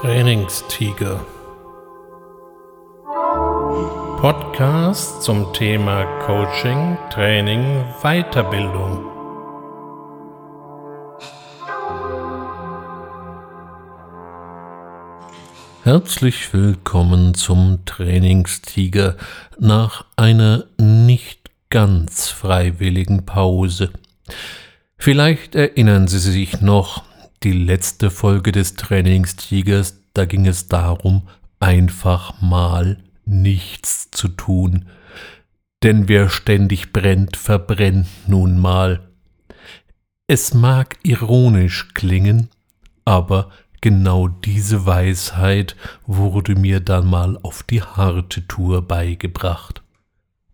Trainingstiger. 0.00 1.26
Podcast 4.18 5.22
zum 5.22 5.52
Thema 5.52 6.06
Coaching, 6.24 6.96
Training, 7.10 7.84
Weiterbildung. 8.00 9.04
Herzlich 15.82 16.50
willkommen 16.54 17.34
zum 17.34 17.84
Trainingstiger 17.84 19.18
nach 19.58 20.06
einer 20.16 20.64
nicht 20.78 21.50
ganz 21.68 22.28
freiwilligen 22.30 23.26
Pause. 23.26 23.90
Vielleicht 24.96 25.54
erinnern 25.54 26.08
Sie 26.08 26.20
sich 26.20 26.62
noch, 26.62 27.09
die 27.42 27.52
letzte 27.52 28.10
Folge 28.10 28.52
des 28.52 28.74
Trainingstigers, 28.74 30.02
da 30.12 30.26
ging 30.26 30.46
es 30.46 30.68
darum, 30.68 31.28
einfach 31.58 32.40
mal 32.42 33.02
nichts 33.24 34.10
zu 34.10 34.28
tun. 34.28 34.86
Denn 35.82 36.08
wer 36.08 36.28
ständig 36.28 36.92
brennt, 36.92 37.36
verbrennt 37.36 38.08
nun 38.26 38.58
mal. 38.58 39.08
Es 40.26 40.52
mag 40.52 40.98
ironisch 41.02 41.88
klingen, 41.94 42.50
aber 43.06 43.50
genau 43.80 44.28
diese 44.28 44.84
Weisheit 44.84 45.76
wurde 46.06 46.54
mir 46.54 46.80
dann 46.80 47.08
mal 47.08 47.38
auf 47.42 47.62
die 47.62 47.82
harte 47.82 48.46
Tour 48.46 48.82
beigebracht. 48.86 49.82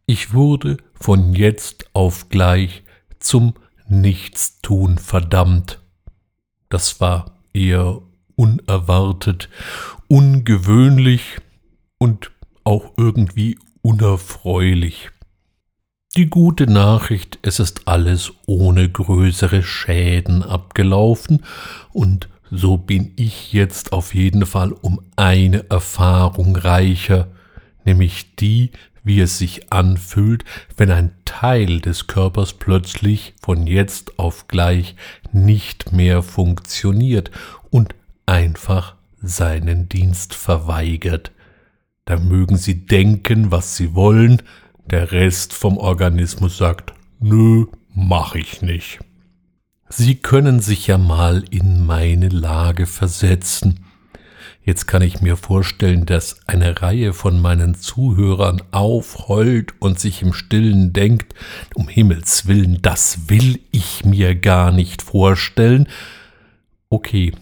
Ich 0.07 0.33
wurde 0.33 0.77
von 0.95 1.35
jetzt 1.35 1.91
auf 1.93 2.29
gleich 2.29 2.85
zum 3.19 3.55
Nichtstun 3.89 4.99
verdammt. 4.99 5.81
Das 6.69 7.01
war 7.01 7.33
eher 7.53 8.01
unerwartet, 8.35 9.49
ungewöhnlich 10.09 11.39
und 11.99 12.31
auch 12.65 12.93
irgendwie 12.97 13.59
unerfreulich. 13.83 15.11
Die 16.17 16.31
gute 16.31 16.67
Nachricht, 16.67 17.39
es 17.43 17.61
ist 17.61 17.87
alles 17.87 18.33
ohne 18.47 18.89
größere 18.89 19.63
Schäden 19.63 20.43
abgelaufen 20.43 21.45
und 21.93 22.29
so 22.51 22.77
bin 22.77 23.13
ich 23.17 23.53
jetzt 23.53 23.93
auf 23.93 24.15
jeden 24.15 24.47
Fall 24.47 24.73
um 24.73 25.01
eine 25.17 25.69
Erfahrung 25.69 26.57
reicher, 26.57 27.29
nämlich 27.87 28.35
die, 28.37 28.73
wie 29.05 29.21
es 29.21 29.39
sich 29.39 29.73
anfühlt, 29.73 30.45
wenn 30.77 30.91
ein 30.91 31.13
Teil 31.25 31.81
des 31.81 32.09
Körpers 32.09 32.55
plötzlich 32.55 33.35
von 33.41 33.67
jetzt 33.67 34.19
auf 34.19 34.49
gleich 34.49 34.97
nicht 35.33 35.93
mehr 35.93 36.23
funktioniert 36.23 37.31
und 37.71 37.95
einfach 38.27 38.97
seinen 39.23 39.89
Dienst 39.89 40.35
verweigert. 40.35 41.31
Da 42.05 42.19
mögen 42.19 42.57
Sie 42.57 42.87
denken, 42.87 43.51
was 43.51 43.77
Sie 43.77 43.95
wollen, 43.95 44.43
der 44.87 45.13
Rest 45.13 45.53
vom 45.53 45.79
Organismus 45.79 46.59
sagt, 46.59 46.93
nö, 47.21 47.67
mach 47.95 48.35
ich 48.35 48.63
nicht. 48.63 49.01
Sie 49.89 50.17
können 50.17 50.61
sich 50.61 50.89
ja 50.89 50.99
mal 50.99 51.45
in 51.51 51.87
meine 51.87 52.29
Lage 52.29 52.87
versetzen. 52.87 53.86
Jetzt 54.67 54.87
kann 54.87 55.01
ich 55.01 55.21
mir 55.21 55.37
vorstellen, 55.37 56.07
dass 56.07 56.41
eine 56.49 56.83
Reihe 56.83 57.13
von 57.13 57.41
meinen 57.41 57.77
Zuhörern 57.77 58.61
aufheult 58.73 59.75
und 59.79 60.01
sich 60.01 60.23
im 60.23 60.33
stillen 60.33 60.93
denkt, 60.93 61.37
um 61.77 61.87
Himmels 61.87 62.49
willen, 62.49 62.83
das 62.83 63.31
will 63.31 63.61
ich 63.71 64.05
mir 64.05 64.35
gar 64.35 64.73
nicht 64.73 65.03
vorstellen. 65.03 65.89
Okay, 66.89 67.33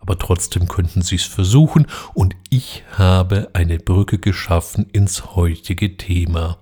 aber 0.00 0.18
trotzdem 0.18 0.66
könnten 0.66 1.00
Sie 1.00 1.14
es 1.14 1.26
versuchen, 1.26 1.86
und 2.12 2.34
ich 2.50 2.82
habe 2.90 3.50
eine 3.52 3.78
Brücke 3.78 4.18
geschaffen 4.18 4.86
ins 4.90 5.36
heutige 5.36 5.96
Thema. 5.96 6.58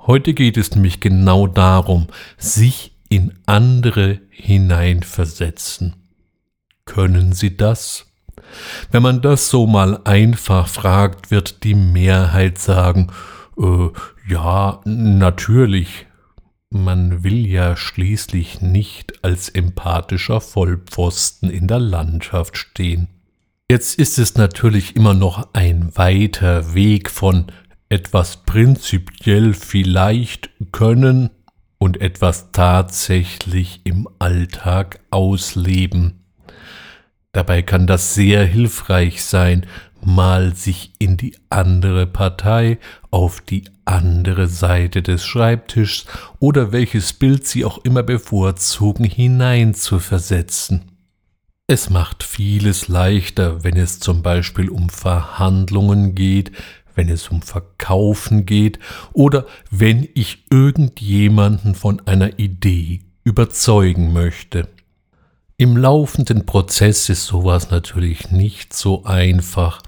Heute 0.00 0.34
geht 0.34 0.58
es 0.58 0.74
nämlich 0.74 1.00
genau 1.00 1.46
darum, 1.46 2.08
sich 2.36 2.92
in 3.08 3.32
andere 3.46 4.20
hineinversetzen. 4.28 5.96
Können 6.84 7.32
Sie 7.32 7.56
das? 7.56 8.05
Wenn 8.90 9.02
man 9.02 9.20
das 9.20 9.48
so 9.48 9.66
mal 9.66 10.00
einfach 10.04 10.68
fragt, 10.68 11.30
wird 11.30 11.64
die 11.64 11.74
Mehrheit 11.74 12.58
sagen, 12.58 13.12
äh, 13.58 13.88
ja, 14.28 14.80
natürlich. 14.84 16.06
Man 16.70 17.22
will 17.22 17.46
ja 17.46 17.76
schließlich 17.76 18.60
nicht 18.60 19.24
als 19.24 19.48
empathischer 19.48 20.40
Vollpfosten 20.40 21.48
in 21.48 21.68
der 21.68 21.78
Landschaft 21.78 22.56
stehen. 22.56 23.08
Jetzt 23.70 23.98
ist 23.98 24.18
es 24.18 24.36
natürlich 24.36 24.94
immer 24.94 25.14
noch 25.14 25.48
ein 25.52 25.96
weiter 25.96 26.74
Weg 26.74 27.10
von 27.10 27.46
etwas 27.88 28.38
prinzipiell 28.44 29.54
vielleicht 29.54 30.50
können 30.72 31.30
und 31.78 32.00
etwas 32.00 32.52
tatsächlich 32.52 33.80
im 33.84 34.08
Alltag 34.18 35.00
ausleben. 35.10 36.25
Dabei 37.36 37.60
kann 37.60 37.86
das 37.86 38.14
sehr 38.14 38.46
hilfreich 38.46 39.22
sein, 39.22 39.66
mal 40.02 40.54
sich 40.54 40.92
in 40.98 41.18
die 41.18 41.36
andere 41.50 42.06
Partei, 42.06 42.78
auf 43.10 43.42
die 43.42 43.64
andere 43.84 44.48
Seite 44.48 45.02
des 45.02 45.26
Schreibtischs 45.26 46.06
oder 46.38 46.72
welches 46.72 47.12
Bild 47.12 47.46
Sie 47.46 47.66
auch 47.66 47.84
immer 47.84 48.02
bevorzugen, 48.02 49.04
hineinzuversetzen. 49.04 50.92
Es 51.66 51.90
macht 51.90 52.22
vieles 52.22 52.88
leichter, 52.88 53.62
wenn 53.62 53.76
es 53.76 54.00
zum 54.00 54.22
Beispiel 54.22 54.70
um 54.70 54.88
Verhandlungen 54.88 56.14
geht, 56.14 56.52
wenn 56.94 57.10
es 57.10 57.28
um 57.28 57.42
Verkaufen 57.42 58.46
geht 58.46 58.78
oder 59.12 59.44
wenn 59.70 60.08
ich 60.14 60.46
irgendjemanden 60.48 61.74
von 61.74 62.00
einer 62.06 62.38
Idee 62.38 63.02
überzeugen 63.24 64.14
möchte. 64.14 64.70
Im 65.58 65.78
laufenden 65.78 66.44
Prozess 66.44 67.08
ist 67.08 67.24
sowas 67.24 67.70
natürlich 67.70 68.30
nicht 68.30 68.74
so 68.74 69.04
einfach, 69.04 69.80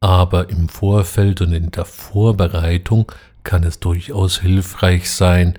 aber 0.00 0.48
im 0.48 0.70
Vorfeld 0.70 1.42
und 1.42 1.52
in 1.52 1.70
der 1.70 1.84
Vorbereitung 1.84 3.12
kann 3.44 3.62
es 3.62 3.78
durchaus 3.78 4.40
hilfreich 4.40 5.10
sein, 5.10 5.58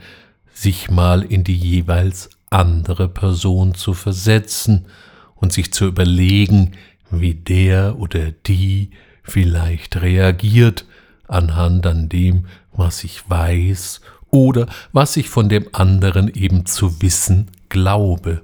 sich 0.51 0.89
mal 0.89 1.21
in 1.21 1.43
die 1.43 1.55
jeweils 1.55 2.31
andere 2.49 3.07
Person 3.07 3.75
zu 3.75 3.93
versetzen 3.93 4.87
und 5.35 5.53
sich 5.53 5.71
zu 5.71 5.85
überlegen, 5.85 6.71
wie 7.11 7.35
der 7.35 7.99
oder 7.99 8.31
die 8.31 8.89
vielleicht 9.21 10.01
reagiert 10.01 10.85
anhand 11.27 11.85
an 11.85 12.09
dem, 12.09 12.47
was 12.71 13.03
ich 13.03 13.29
weiß 13.29 14.01
oder 14.31 14.65
was 14.93 15.15
ich 15.15 15.29
von 15.29 15.47
dem 15.47 15.67
anderen 15.73 16.27
eben 16.27 16.65
zu 16.65 17.03
wissen 17.03 17.51
glaube. 17.69 18.41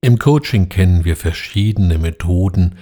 Im 0.00 0.18
Coaching 0.18 0.68
kennen 0.68 1.04
wir 1.04 1.16
verschiedene 1.16 1.98
Methoden, 1.98 2.76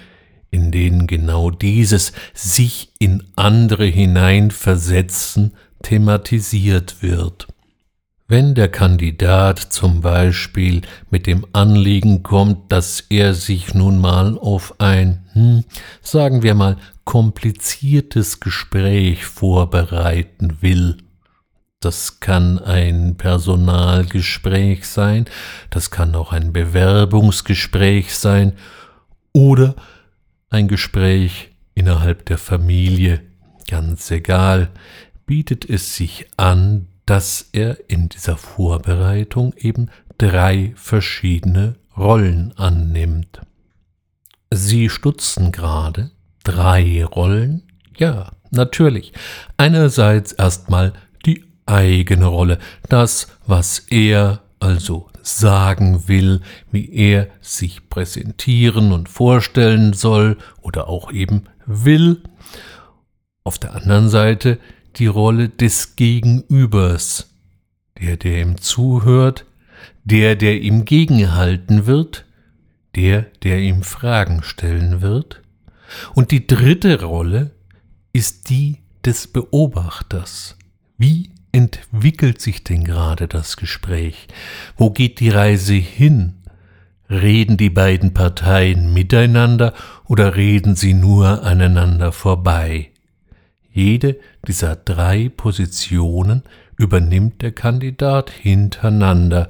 in 0.50 0.70
denen 0.70 1.06
genau 1.06 1.50
dieses 1.50 2.12
sich 2.34 2.92
in 2.98 3.22
andere 3.36 3.86
hineinversetzen 3.86 5.54
thematisiert 5.82 7.02
wird. 7.02 7.46
Wenn 8.28 8.54
der 8.54 8.68
Kandidat 8.68 9.60
zum 9.60 10.02
Beispiel 10.02 10.82
mit 11.10 11.26
dem 11.26 11.46
Anliegen 11.52 12.22
kommt, 12.22 12.72
dass 12.72 13.04
er 13.08 13.34
sich 13.34 13.72
nun 13.72 14.00
mal 14.00 14.36
auf 14.36 14.80
ein, 14.80 15.24
hm, 15.32 15.64
sagen 16.02 16.42
wir 16.42 16.54
mal, 16.54 16.76
kompliziertes 17.04 18.40
Gespräch 18.40 19.24
vorbereiten 19.24 20.58
will, 20.60 20.96
das 21.80 22.20
kann 22.20 22.58
ein 22.58 23.16
Personalgespräch 23.16 24.86
sein, 24.86 25.26
das 25.70 25.90
kann 25.90 26.14
auch 26.14 26.32
ein 26.32 26.52
Bewerbungsgespräch 26.52 28.14
sein 28.14 28.54
oder 29.32 29.76
ein 30.50 30.68
Gespräch 30.68 31.50
innerhalb 31.74 32.24
der 32.26 32.38
Familie, 32.38 33.22
ganz 33.68 34.10
egal, 34.10 34.70
bietet 35.26 35.68
es 35.68 35.96
sich 35.96 36.26
an, 36.36 36.86
dass 37.04 37.50
er 37.52 37.90
in 37.90 38.08
dieser 38.08 38.36
Vorbereitung 38.36 39.54
eben 39.56 39.90
drei 40.18 40.72
verschiedene 40.76 41.76
Rollen 41.96 42.52
annimmt. 42.56 43.40
Sie 44.50 44.88
stutzen 44.88 45.52
gerade 45.52 46.10
drei 46.44 47.04
Rollen? 47.04 47.62
Ja, 47.96 48.32
natürlich. 48.50 49.12
Einerseits 49.56 50.32
erstmal 50.32 50.92
eigene 51.66 52.26
Rolle, 52.26 52.58
das, 52.88 53.28
was 53.46 53.80
er 53.90 54.42
also 54.60 55.08
sagen 55.22 56.08
will, 56.08 56.40
wie 56.70 56.90
er 56.92 57.28
sich 57.40 57.88
präsentieren 57.88 58.92
und 58.92 59.08
vorstellen 59.08 59.92
soll 59.92 60.38
oder 60.62 60.88
auch 60.88 61.12
eben 61.12 61.44
will. 61.66 62.22
Auf 63.44 63.58
der 63.58 63.74
anderen 63.74 64.08
Seite 64.08 64.58
die 64.96 65.06
Rolle 65.06 65.48
des 65.48 65.96
Gegenübers, 65.96 67.34
der, 68.00 68.16
der 68.16 68.40
ihm 68.40 68.58
zuhört, 68.58 69.44
der, 70.04 70.36
der 70.36 70.60
ihm 70.60 70.84
gegenhalten 70.84 71.86
wird, 71.86 72.24
der, 72.94 73.22
der 73.42 73.58
ihm 73.60 73.82
Fragen 73.82 74.42
stellen 74.42 75.02
wird. 75.02 75.42
Und 76.14 76.30
die 76.30 76.46
dritte 76.46 77.02
Rolle 77.02 77.50
ist 78.12 78.48
die 78.48 78.78
des 79.04 79.26
Beobachters. 79.26 80.56
Wie 80.96 81.30
entwickelt 81.56 82.40
sich 82.42 82.64
denn 82.64 82.84
gerade 82.84 83.28
das 83.28 83.56
Gespräch? 83.56 84.28
Wo 84.76 84.90
geht 84.90 85.20
die 85.20 85.30
Reise 85.30 85.72
hin? 85.72 86.34
Reden 87.08 87.56
die 87.56 87.70
beiden 87.70 88.12
Parteien 88.12 88.92
miteinander 88.92 89.72
oder 90.04 90.36
reden 90.36 90.76
sie 90.76 90.92
nur 90.92 91.44
aneinander 91.44 92.12
vorbei? 92.12 92.90
Jede 93.72 94.18
dieser 94.46 94.76
drei 94.76 95.30
Positionen 95.34 96.42
übernimmt 96.76 97.40
der 97.40 97.52
Kandidat 97.52 98.30
hintereinander. 98.30 99.48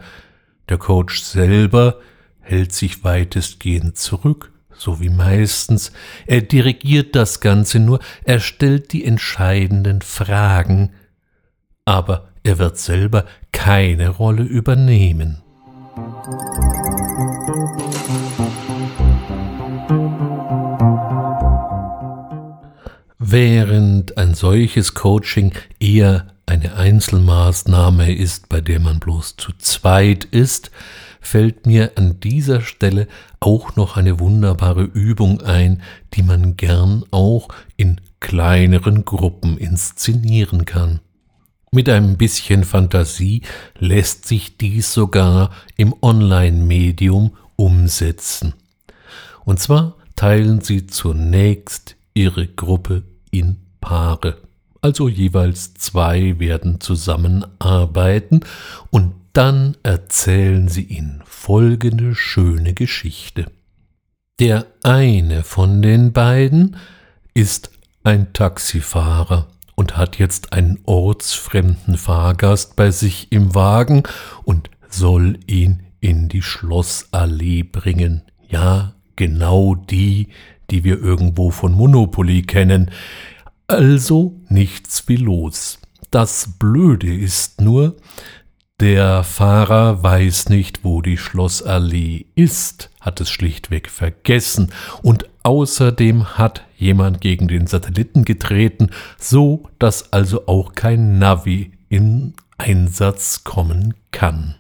Der 0.69 0.79
Coach 0.79 1.21
selber 1.21 1.99
hält 2.41 2.73
sich 2.73 3.03
weitestgehend 3.03 3.97
zurück, 3.97 4.53
so 4.73 5.01
wie 5.01 5.09
meistens. 5.09 5.91
Er 6.27 6.43
dirigiert 6.43 7.17
das 7.17 7.41
Ganze 7.41 7.81
nur, 7.81 7.99
er 8.23 8.39
stellt 8.39 8.93
die 8.93 9.05
entscheidenden 9.05 10.03
Fragen, 10.03 10.93
aber 11.87 12.29
er 12.43 12.59
wird 12.59 12.77
selber 12.77 13.25
keine 13.53 14.11
Rolle 14.11 14.43
übernehmen. 14.43 15.39
Während 23.19 24.19
ein 24.19 24.35
solches 24.35 24.95
Coaching 24.95 25.53
eher 25.81 26.27
eine 26.45 26.75
Einzelmaßnahme 26.75 28.15
ist, 28.15 28.49
bei 28.49 28.61
der 28.61 28.79
man 28.79 29.01
bloß 29.01 29.37
zu 29.37 29.53
zweit 29.59 30.25
ist, 30.25 30.71
fällt 31.21 31.67
mir 31.67 31.93
an 31.97 32.21
dieser 32.21 32.61
Stelle 32.61 33.09
auch 33.41 33.75
noch 33.75 33.97
eine 33.97 34.21
wunderbare 34.21 34.83
Übung 34.83 35.43
ein, 35.43 35.83
die 36.15 36.23
man 36.23 36.57
gern 36.57 37.05
auch 37.11 37.49
in 37.77 38.01
kleineren 38.21 39.05
Gruppen 39.05 39.59
inszenieren 39.59 40.65
kann. 40.65 41.01
Mit 41.77 41.91
ein 41.91 42.17
bisschen 42.17 42.65
Fantasie 42.65 43.43
lässt 43.79 44.27
sich 44.27 44.57
dies 44.57 44.95
sogar 44.95 45.51
im 45.77 45.95
Online-Medium 46.01 47.37
umsetzen. 47.55 48.55
Und 49.45 49.61
zwar 49.61 49.99
teilen 50.15 50.63
Sie 50.63 50.87
zunächst 50.87 51.97
Ihre 52.15 52.47
Gruppe 52.47 53.03
in 53.31 53.57
Paare. 53.83 54.39
Also 54.81 55.11
jeweils 55.11 55.75
zwei 55.75 56.39
werden 56.39 56.81
zusammenarbeiten 56.81 58.41
und 58.91 59.13
dann 59.35 59.77
erzählen 59.83 60.69
sie 60.69 60.85
ihnen 60.85 61.23
folgende 61.27 62.15
schöne 62.15 62.73
Geschichte. 62.73 63.53
Der 64.41 64.65
eine 64.83 65.43
von 65.43 65.83
den 65.83 66.15
beiden 66.15 66.79
ist 67.35 67.71
ein 68.03 68.33
Taxifahrer 68.33 69.49
und 69.77 69.97
hat 69.97 70.19
jetzt 70.19 70.53
einen 70.53 70.81
ortsfremden 70.87 71.97
Fahrgast 71.97 72.75
bei 72.75 72.91
sich 72.91 73.31
im 73.31 73.55
Wagen 73.55 74.03
und 74.43 74.71
soll 74.89 75.39
ihn 75.47 75.85
in 76.01 76.29
die 76.29 76.43
Schlossallee 76.43 77.63
bringen. 77.63 78.23
Ja, 78.49 78.95
genau 79.15 79.77
die, 79.77 80.29
die 80.71 80.83
wir 80.83 81.01
irgendwo 81.01 81.51
von 81.51 81.73
Monopoly 81.73 82.43
kennen. 82.43 82.91
Also 83.69 84.41
nichts 84.49 85.09
wie 85.09 85.17
los. 85.17 85.79
Das 86.11 86.55
Blöde 86.59 87.15
ist 87.15 87.61
nur, 87.61 87.97
der 88.81 89.25
Fahrer 89.25 90.03
weiß 90.03 90.51
nicht, 90.51 90.85
wo 90.85 91.01
die 91.01 91.17
Schlossallee 91.17 92.27
ist, 92.35 92.91
hat 93.01 93.21
es 93.21 93.31
schlichtweg 93.31 93.91
vergessen, 93.91 94.73
und 95.03 95.29
außerdem 95.43 96.37
hat 96.37 96.66
jemand 96.77 97.21
gegen 97.21 97.49
den 97.49 97.67
Satelliten 97.67 98.25
getreten, 98.25 98.91
so 99.19 99.69
dass 99.79 100.13
also 100.13 100.47
auch 100.47 100.75
kein 100.75 101.19
Navi 101.19 101.73
in 101.89 102.35
Einsatz 102.59 103.45
kommen 103.45 103.95
kann. 104.13 104.57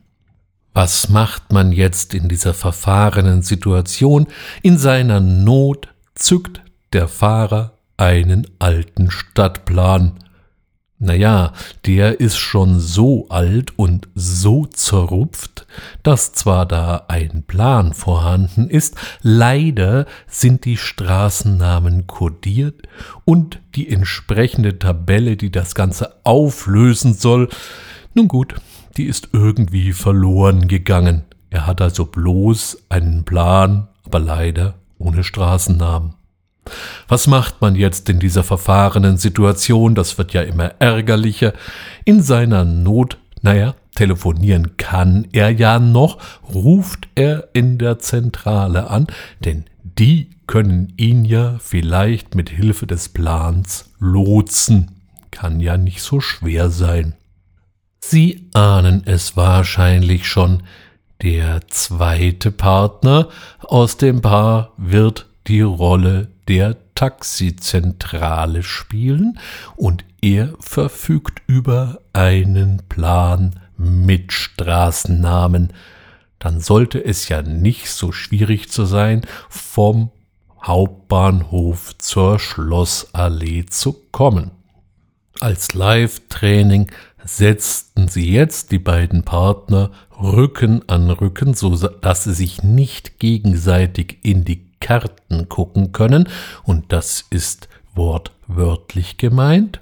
Was 0.72 1.08
macht 1.08 1.52
man 1.52 1.72
jetzt 1.72 2.12
in 2.12 2.28
dieser 2.28 2.52
verfahrenen 2.52 3.42
Situation? 3.42 4.26
In 4.62 4.76
seiner 4.76 5.20
Not 5.20 5.88
zückt 6.14 6.60
der 6.92 7.08
Fahrer 7.08 7.78
einen 7.96 8.46
alten 8.58 9.10
Stadtplan. 9.10 10.18
Naja, 10.98 11.52
der 11.84 12.20
ist 12.20 12.38
schon 12.38 12.80
so 12.80 13.28
alt 13.28 13.78
und 13.78 14.08
so 14.14 14.64
zerrupft, 14.64 15.66
dass 16.02 16.32
zwar 16.32 16.64
da 16.64 17.04
ein 17.08 17.42
Plan 17.46 17.92
vorhanden 17.92 18.70
ist, 18.70 18.94
leider 19.20 20.06
sind 20.26 20.64
die 20.64 20.78
Straßennamen 20.78 22.06
kodiert 22.06 22.88
und 23.26 23.60
die 23.74 23.90
entsprechende 23.90 24.78
Tabelle, 24.78 25.36
die 25.36 25.52
das 25.52 25.74
Ganze 25.74 26.14
auflösen 26.24 27.12
soll, 27.12 27.50
nun 28.14 28.28
gut, 28.28 28.54
die 28.96 29.04
ist 29.04 29.28
irgendwie 29.32 29.92
verloren 29.92 30.66
gegangen. 30.66 31.24
Er 31.50 31.66
hat 31.66 31.82
also 31.82 32.06
bloß 32.06 32.84
einen 32.88 33.24
Plan, 33.24 33.88
aber 34.06 34.18
leider 34.18 34.76
ohne 34.98 35.24
Straßennamen. 35.24 36.14
Was 37.08 37.26
macht 37.26 37.60
man 37.60 37.74
jetzt 37.74 38.08
in 38.08 38.18
dieser 38.18 38.42
verfahrenen 38.42 39.16
Situation? 39.16 39.94
Das 39.94 40.18
wird 40.18 40.32
ja 40.32 40.42
immer 40.42 40.72
ärgerlicher. 40.78 41.52
In 42.04 42.22
seiner 42.22 42.64
Not, 42.64 43.18
naja, 43.42 43.74
telefonieren 43.94 44.76
kann 44.76 45.26
er 45.32 45.50
ja 45.50 45.78
noch, 45.78 46.18
ruft 46.52 47.08
er 47.14 47.48
in 47.52 47.78
der 47.78 47.98
Zentrale 47.98 48.90
an, 48.90 49.06
denn 49.44 49.64
die 49.82 50.30
können 50.46 50.92
ihn 50.96 51.24
ja 51.24 51.56
vielleicht 51.58 52.34
mit 52.34 52.50
Hilfe 52.50 52.86
des 52.86 53.08
Plans 53.08 53.92
lotsen. 53.98 54.92
Kann 55.30 55.60
ja 55.60 55.76
nicht 55.76 56.02
so 56.02 56.20
schwer 56.20 56.70
sein. 56.70 57.14
Sie 58.00 58.48
ahnen 58.52 59.02
es 59.04 59.36
wahrscheinlich 59.36 60.26
schon, 60.26 60.62
der 61.22 61.66
zweite 61.68 62.52
Partner 62.52 63.28
aus 63.60 63.96
dem 63.96 64.20
Paar 64.20 64.72
wird 64.76 65.26
die 65.46 65.62
Rolle 65.62 66.28
der 66.48 66.76
Taxizentrale 66.94 68.62
spielen 68.62 69.38
und 69.76 70.04
er 70.22 70.54
verfügt 70.60 71.42
über 71.46 72.00
einen 72.12 72.82
Plan 72.88 73.60
mit 73.76 74.32
Straßennamen. 74.32 75.72
Dann 76.38 76.60
sollte 76.60 77.04
es 77.04 77.28
ja 77.28 77.42
nicht 77.42 77.88
so 77.88 78.12
schwierig 78.12 78.70
zu 78.70 78.84
sein, 78.84 79.22
vom 79.48 80.10
Hauptbahnhof 80.62 81.96
zur 81.98 82.38
Schlossallee 82.38 83.66
zu 83.66 83.92
kommen. 84.10 84.50
Als 85.40 85.74
Live-Training 85.74 86.90
setzten 87.24 88.08
sie 88.08 88.30
jetzt 88.32 88.72
die 88.72 88.78
beiden 88.78 89.22
Partner 89.22 89.90
Rücken 90.18 90.88
an 90.88 91.10
Rücken, 91.10 91.54
so 91.54 91.76
dass 91.76 92.24
sie 92.24 92.32
sich 92.32 92.62
nicht 92.62 93.18
gegenseitig 93.18 94.18
in 94.22 94.44
die 94.44 94.65
Karten 94.80 95.48
gucken 95.48 95.92
können, 95.92 96.28
und 96.64 96.92
das 96.92 97.24
ist 97.30 97.68
wortwörtlich 97.94 99.16
gemeint. 99.16 99.80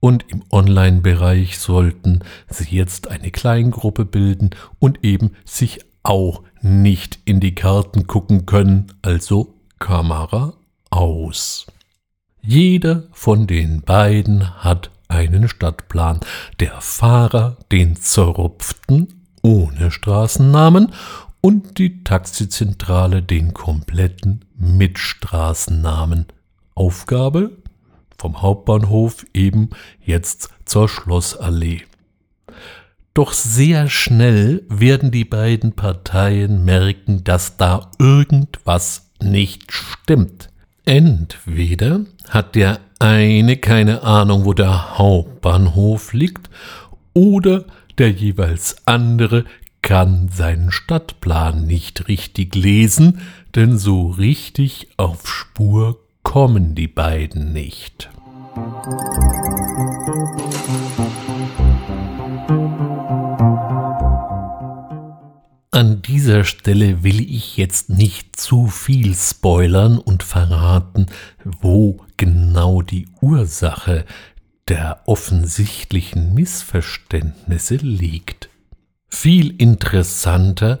Und 0.00 0.24
im 0.28 0.42
Online-Bereich 0.50 1.58
sollten 1.58 2.20
Sie 2.48 2.74
jetzt 2.74 3.08
eine 3.08 3.30
Kleingruppe 3.30 4.06
bilden 4.06 4.50
und 4.78 5.04
eben 5.04 5.32
sich 5.44 5.80
auch 6.02 6.42
nicht 6.62 7.18
in 7.26 7.40
die 7.40 7.54
Karten 7.54 8.06
gucken 8.06 8.46
können, 8.46 8.92
also 9.02 9.54
Kamera 9.78 10.54
aus. 10.90 11.66
Jeder 12.42 13.04
von 13.12 13.46
den 13.46 13.82
beiden 13.82 14.64
hat 14.64 14.90
einen 15.08 15.48
Stadtplan. 15.48 16.20
Der 16.60 16.80
Fahrer 16.80 17.58
den 17.70 17.96
zerrupften 17.96 19.26
ohne 19.42 19.90
Straßennamen 19.90 20.92
und 21.40 21.78
die 21.78 22.04
Taxizentrale 22.04 23.22
den 23.22 23.54
kompletten 23.54 24.44
Mitstraßennamen. 24.56 26.26
Aufgabe 26.74 27.58
vom 28.16 28.42
Hauptbahnhof 28.42 29.26
eben 29.34 29.70
jetzt 30.02 30.50
zur 30.64 30.88
Schlossallee. 30.88 31.82
Doch 33.14 33.32
sehr 33.32 33.88
schnell 33.88 34.64
werden 34.68 35.10
die 35.10 35.24
beiden 35.24 35.72
Parteien 35.72 36.64
merken, 36.64 37.24
dass 37.24 37.56
da 37.56 37.90
irgendwas 37.98 39.10
nicht 39.22 39.72
stimmt. 39.72 40.48
Entweder 40.84 42.04
hat 42.28 42.54
der 42.54 42.80
eine 42.98 43.56
keine 43.56 44.02
Ahnung, 44.02 44.44
wo 44.44 44.54
der 44.54 44.98
Hauptbahnhof 44.98 46.12
liegt, 46.12 46.50
oder 47.12 47.64
der 47.98 48.10
jeweils 48.12 48.76
andere 48.86 49.44
kann 49.90 50.28
seinen 50.32 50.70
Stadtplan 50.70 51.66
nicht 51.66 52.06
richtig 52.06 52.54
lesen, 52.54 53.22
denn 53.56 53.76
so 53.76 54.06
richtig 54.06 54.86
auf 54.98 55.26
Spur 55.26 55.98
kommen 56.22 56.76
die 56.76 56.86
beiden 56.86 57.52
nicht. 57.52 58.08
An 65.72 66.02
dieser 66.02 66.44
Stelle 66.44 67.02
will 67.02 67.20
ich 67.20 67.56
jetzt 67.56 67.90
nicht 67.90 68.36
zu 68.36 68.68
viel 68.68 69.16
spoilern 69.16 69.98
und 69.98 70.22
verraten, 70.22 71.06
wo 71.42 71.98
genau 72.16 72.80
die 72.82 73.08
Ursache 73.20 74.04
der 74.68 75.00
offensichtlichen 75.06 76.32
Missverständnisse 76.32 77.74
liegt. 77.74 78.49
Viel 79.10 79.54
interessanter 79.58 80.78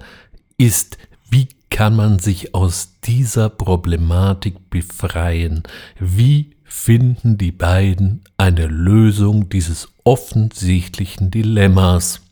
ist, 0.56 0.98
wie 1.30 1.48
kann 1.70 1.94
man 1.96 2.18
sich 2.18 2.54
aus 2.54 3.00
dieser 3.04 3.48
Problematik 3.48 4.70
befreien? 4.70 5.62
Wie 5.98 6.56
finden 6.64 7.38
die 7.38 7.52
beiden 7.52 8.22
eine 8.36 8.66
Lösung 8.66 9.48
dieses 9.48 9.88
offensichtlichen 10.04 11.30
Dilemmas? 11.30 12.22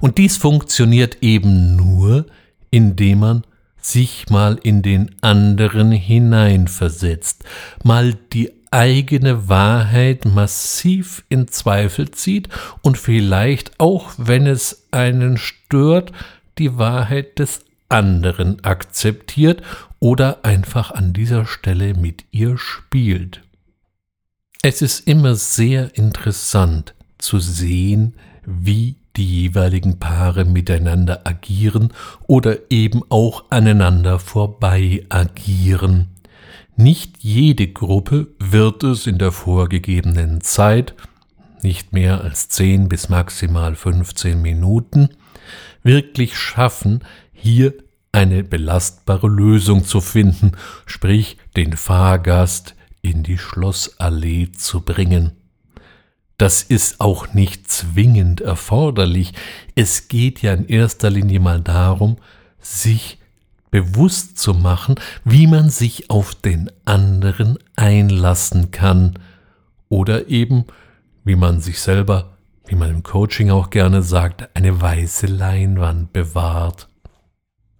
Und 0.00 0.18
dies 0.18 0.36
funktioniert 0.36 1.18
eben 1.22 1.76
nur, 1.76 2.26
indem 2.70 3.18
man 3.20 3.42
sich 3.80 4.28
mal 4.30 4.58
in 4.62 4.82
den 4.82 5.14
anderen 5.20 5.92
hineinversetzt, 5.92 7.44
mal 7.84 8.14
die 8.32 8.50
eigene 8.76 9.48
Wahrheit 9.48 10.26
massiv 10.26 11.24
in 11.30 11.48
Zweifel 11.48 12.10
zieht 12.10 12.50
und 12.82 12.98
vielleicht 12.98 13.80
auch, 13.80 14.12
wenn 14.18 14.46
es 14.46 14.86
einen 14.90 15.38
stört, 15.38 16.12
die 16.58 16.76
Wahrheit 16.76 17.38
des 17.38 17.60
anderen 17.88 18.62
akzeptiert 18.64 19.62
oder 19.98 20.44
einfach 20.44 20.90
an 20.90 21.14
dieser 21.14 21.46
Stelle 21.46 21.94
mit 21.94 22.26
ihr 22.32 22.58
spielt. 22.58 23.40
Es 24.60 24.82
ist 24.82 25.08
immer 25.08 25.36
sehr 25.36 25.96
interessant 25.96 26.94
zu 27.16 27.38
sehen, 27.38 28.12
wie 28.44 28.96
die 29.16 29.42
jeweiligen 29.44 29.98
Paare 29.98 30.44
miteinander 30.44 31.22
agieren 31.24 31.94
oder 32.26 32.58
eben 32.68 33.00
auch 33.08 33.44
aneinander 33.48 34.18
vorbei 34.18 35.06
agieren. 35.08 36.08
Nicht 36.78 37.18
jede 37.20 37.68
Gruppe 37.68 38.28
wird 38.38 38.84
es 38.84 39.06
in 39.06 39.16
der 39.16 39.32
vorgegebenen 39.32 40.42
Zeit, 40.42 40.94
nicht 41.62 41.94
mehr 41.94 42.20
als 42.20 42.50
10 42.50 42.90
bis 42.90 43.08
maximal 43.08 43.74
15 43.74 44.42
Minuten, 44.42 45.08
wirklich 45.82 46.36
schaffen, 46.36 47.02
hier 47.32 47.72
eine 48.12 48.44
belastbare 48.44 49.26
Lösung 49.26 49.84
zu 49.84 50.02
finden, 50.02 50.52
sprich 50.84 51.38
den 51.56 51.76
Fahrgast 51.76 52.74
in 53.00 53.22
die 53.22 53.38
Schlossallee 53.38 54.52
zu 54.52 54.82
bringen. 54.82 55.32
Das 56.36 56.62
ist 56.62 57.00
auch 57.00 57.32
nicht 57.32 57.70
zwingend 57.70 58.42
erforderlich. 58.42 59.32
Es 59.74 60.08
geht 60.08 60.42
ja 60.42 60.52
in 60.52 60.66
erster 60.66 61.08
Linie 61.08 61.40
mal 61.40 61.62
darum, 61.62 62.18
sich 62.60 63.18
bewusst 63.70 64.38
zu 64.38 64.54
machen, 64.54 64.96
wie 65.24 65.46
man 65.46 65.70
sich 65.70 66.10
auf 66.10 66.34
den 66.34 66.70
anderen 66.84 67.58
einlassen 67.76 68.70
kann 68.70 69.18
oder 69.88 70.28
eben, 70.28 70.64
wie 71.24 71.36
man 71.36 71.60
sich 71.60 71.80
selber, 71.80 72.36
wie 72.66 72.74
man 72.74 72.90
im 72.90 73.02
Coaching 73.02 73.50
auch 73.50 73.70
gerne 73.70 74.02
sagt, 74.02 74.48
eine 74.54 74.80
weiße 74.80 75.26
Leinwand 75.26 76.12
bewahrt. 76.12 76.88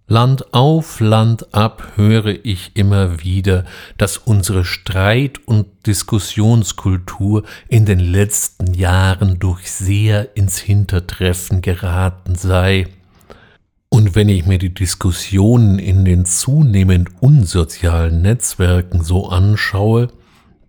Land 0.09 0.53
auf, 0.53 1.01
Land 1.01 1.53
ab 1.53 1.91
höre 1.95 2.45
ich 2.45 2.77
immer 2.77 3.21
wieder, 3.21 3.65
dass 3.97 4.17
unsere 4.17 4.63
Streit- 4.63 5.45
und 5.45 5.67
Diskussionskultur 5.85 7.43
in 7.67 7.85
den 7.85 7.99
letzten 7.99 8.73
Jahren 8.73 9.37
durch 9.37 9.69
sehr 9.69 10.37
ins 10.37 10.59
Hintertreffen 10.59 11.61
geraten 11.61 12.35
sei. 12.35 12.87
Wenn 14.17 14.29
ich 14.29 14.47
mir 14.47 14.57
die 14.57 14.73
Diskussionen 14.73 15.77
in 15.77 16.03
den 16.03 16.25
zunehmend 16.25 17.21
unsozialen 17.21 18.23
Netzwerken 18.23 19.03
so 19.03 19.29
anschaue, 19.29 20.07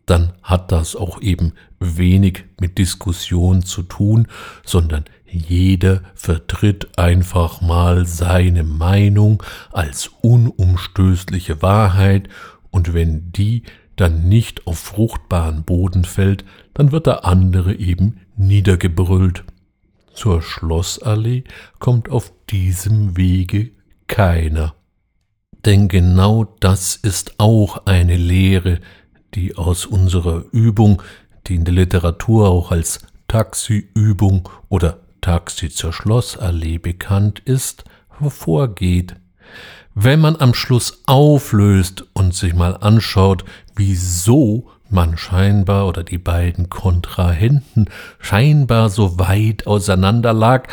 dann 0.04 0.34
hat 0.42 0.70
das 0.70 0.94
auch 0.94 1.22
eben 1.22 1.54
wenig 1.80 2.44
mit 2.60 2.76
Diskussion 2.76 3.62
zu 3.62 3.84
tun, 3.84 4.28
sondern 4.66 5.06
jeder 5.24 6.02
vertritt 6.14 6.98
einfach 6.98 7.62
mal 7.62 8.04
seine 8.04 8.64
Meinung 8.64 9.42
als 9.72 10.10
unumstößliche 10.20 11.62
Wahrheit, 11.62 12.28
und 12.68 12.92
wenn 12.92 13.32
die 13.32 13.62
dann 13.96 14.28
nicht 14.28 14.66
auf 14.66 14.78
fruchtbaren 14.78 15.62
Boden 15.62 16.04
fällt, 16.04 16.44
dann 16.74 16.92
wird 16.92 17.06
der 17.06 17.24
andere 17.24 17.74
eben 17.74 18.20
niedergebrüllt. 18.36 19.42
Zur 20.18 20.42
Schlossallee 20.42 21.44
kommt 21.78 22.08
auf 22.08 22.32
diesem 22.50 23.16
Wege 23.16 23.70
keiner. 24.08 24.74
Denn 25.64 25.86
genau 25.86 26.56
das 26.58 26.96
ist 26.96 27.38
auch 27.38 27.86
eine 27.86 28.16
Lehre, 28.16 28.80
die 29.34 29.54
aus 29.54 29.86
unserer 29.86 30.42
Übung, 30.50 31.02
die 31.46 31.54
in 31.54 31.64
der 31.64 31.74
Literatur 31.74 32.48
auch 32.48 32.72
als 32.72 32.98
Taxiübung 33.28 34.48
oder 34.68 34.98
Taxi 35.20 35.70
zur 35.70 35.92
Schlossallee 35.92 36.78
bekannt 36.78 37.38
ist, 37.44 37.84
hervorgeht. 38.18 39.14
Wenn 39.94 40.18
man 40.18 40.34
am 40.34 40.52
Schluss 40.52 41.04
auflöst 41.06 42.06
und 42.12 42.34
sich 42.34 42.54
mal 42.54 42.76
anschaut, 42.76 43.44
wieso 43.76 44.68
man 44.90 45.16
scheinbar 45.16 45.86
oder 45.86 46.04
die 46.04 46.18
beiden 46.18 46.68
Kontrahenten 46.68 47.86
scheinbar 48.18 48.88
so 48.88 49.18
weit 49.18 49.66
auseinander 49.66 50.32
lag, 50.32 50.68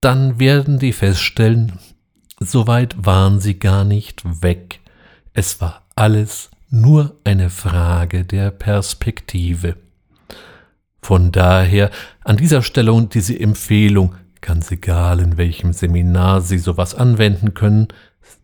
dann 0.00 0.38
werden 0.38 0.78
die 0.78 0.92
feststellen, 0.92 1.78
so 2.38 2.66
weit 2.66 2.94
waren 2.98 3.40
sie 3.40 3.58
gar 3.58 3.84
nicht 3.84 4.42
weg. 4.42 4.80
Es 5.32 5.60
war 5.60 5.86
alles 5.94 6.50
nur 6.70 7.16
eine 7.24 7.50
Frage 7.50 8.24
der 8.24 8.50
Perspektive. 8.50 9.76
Von 11.00 11.32
daher 11.32 11.90
an 12.24 12.36
dieser 12.36 12.62
Stelle 12.62 12.92
und 12.92 13.14
diese 13.14 13.38
Empfehlung, 13.38 14.14
ganz 14.40 14.70
egal 14.70 15.20
in 15.20 15.36
welchem 15.36 15.72
Seminar 15.72 16.40
Sie 16.40 16.58
sowas 16.58 16.94
anwenden 16.94 17.54
können, 17.54 17.88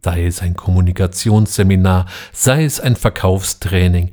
sei 0.03 0.27
es 0.27 0.43
ein 0.43 0.55
Kommunikationsseminar, 0.55 2.07
sei 2.33 2.65
es 2.65 2.81
ein 2.81 2.97
Verkaufstraining, 2.97 4.13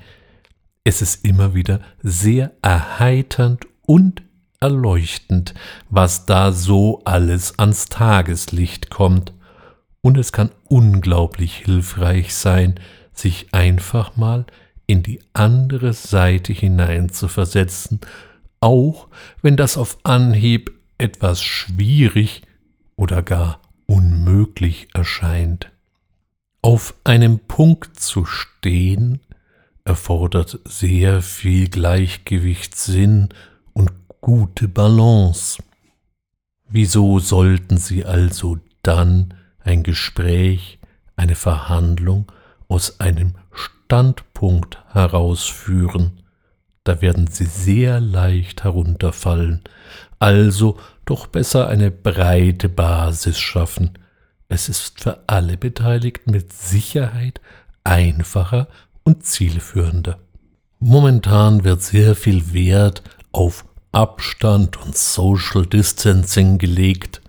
es 0.84 1.02
ist 1.02 1.26
immer 1.26 1.54
wieder 1.54 1.82
sehr 2.02 2.52
erheiternd 2.62 3.68
und 3.86 4.24
erleuchtend, 4.60 5.54
was 5.90 6.26
da 6.26 6.52
so 6.52 7.02
alles 7.06 7.58
ans 7.60 7.86
Tageslicht 7.86 8.90
kommt. 8.90 9.34
Und 10.02 10.18
es 10.18 10.32
kann 10.32 10.52
unglaublich 10.68 11.58
hilfreich 11.58 12.34
sein, 12.34 12.80
sich 13.14 13.54
einfach 13.54 14.16
mal 14.18 14.46
in 14.88 15.04
die 15.04 15.22
andere 15.34 15.94
Seite 15.94 16.54
hinein 16.54 17.10
zu 17.10 17.28
versetzen 17.28 18.00
auch 18.60 19.08
wenn 19.42 19.58
das 19.58 19.78
auf 19.78 19.98
Anhieb 20.04 20.72
etwas 20.98 21.42
schwierig 21.42 22.44
oder 22.96 23.24
gar 23.24 23.62
unmöglich 23.86 24.88
erscheint. 24.94 25.72
Auf 26.62 26.94
einem 27.04 27.40
Punkt 27.40 28.00
zu 28.00 28.26
stehen 28.26 29.22
erfordert 29.90 30.60
sehr 30.66 31.22
viel 31.22 31.68
Gleichgewichtssinn 31.68 33.30
und 33.74 33.92
gute 34.22 34.68
Balance. 34.68 35.62
Wieso 36.70 37.20
sollten 37.20 37.78
Sie 37.78 38.06
also 38.06 38.60
dann 38.84 39.34
ein 39.60 39.84
Gespräch, 39.84 40.80
eine 41.16 41.36
Verhandlung 41.36 42.32
aus 42.68 43.00
einem 43.00 43.34
Standpunkt 43.52 44.80
herausführen? 44.94 46.20
da 46.90 47.02
werden 47.02 47.28
sie 47.28 47.46
sehr 47.46 48.00
leicht 48.00 48.64
herunterfallen. 48.64 49.62
Also 50.18 50.80
doch 51.06 51.28
besser 51.28 51.68
eine 51.68 51.92
breite 51.92 52.68
Basis 52.68 53.38
schaffen. 53.38 53.92
Es 54.48 54.70
ist 54.70 55.02
für 55.02 55.20
alle 55.28 55.56
Beteiligten 55.56 56.32
mit 56.32 56.52
Sicherheit 56.52 57.42
einfacher 57.84 58.70
und 59.04 59.26
zielführender. 59.26 60.20
Momentan 60.80 61.64
wird 61.64 61.82
sehr 61.82 62.16
viel 62.16 62.54
Wert 62.54 63.04
auf 63.32 63.66
Abstand 63.92 64.78
und 64.78 64.96
Social 64.96 65.66
Distancing 65.66 66.58
gelegt. 66.58 67.22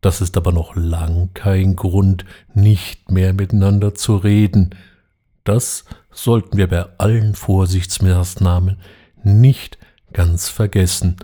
Das 0.00 0.20
ist 0.20 0.36
aber 0.36 0.52
noch 0.52 0.76
lang 0.76 1.30
kein 1.32 1.76
Grund, 1.76 2.24
nicht 2.52 3.10
mehr 3.10 3.32
miteinander 3.32 3.94
zu 3.94 4.16
reden. 4.16 4.74
Das 5.44 5.84
sollten 6.10 6.58
wir 6.58 6.68
bei 6.68 6.86
allen 6.98 7.34
Vorsichtsmaßnahmen 7.34 8.78
nicht 9.22 9.78
ganz 10.12 10.48
vergessen. 10.48 11.16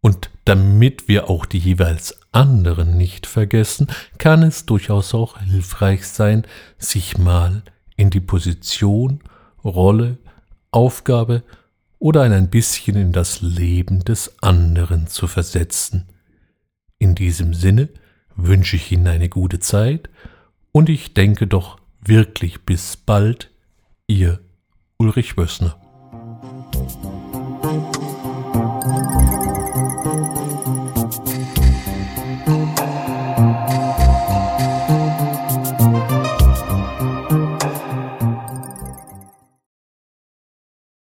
Und 0.00 0.28
damit 0.44 1.08
wir 1.08 1.30
auch 1.30 1.46
die 1.46 1.58
jeweils 1.58 2.18
anderen 2.30 2.98
nicht 2.98 3.26
vergessen, 3.26 3.86
kann 4.18 4.42
es 4.42 4.66
durchaus 4.66 5.14
auch 5.14 5.40
hilfreich 5.40 6.06
sein, 6.06 6.46
sich 6.78 7.16
mal 7.16 7.62
in 7.96 8.10
die 8.10 8.20
Position, 8.20 9.20
Rolle, 9.64 10.18
Aufgabe 10.70 11.42
oder 11.98 12.22
ein 12.22 12.50
bisschen 12.50 12.96
in 12.96 13.12
das 13.12 13.40
Leben 13.40 14.04
des 14.04 14.42
anderen 14.42 15.06
zu 15.06 15.26
versetzen. 15.26 16.06
In 16.98 17.14
diesem 17.14 17.54
Sinne 17.54 17.88
wünsche 18.36 18.76
ich 18.76 18.90
Ihnen 18.92 19.06
eine 19.06 19.28
gute 19.28 19.58
Zeit 19.58 20.10
und 20.72 20.88
ich 20.88 21.14
denke 21.14 21.46
doch 21.46 21.78
wirklich 22.04 22.62
bis 22.62 22.96
bald, 22.96 23.50
Ihr 24.06 24.40
Ulrich 24.98 25.36
Wössner. 25.36 25.80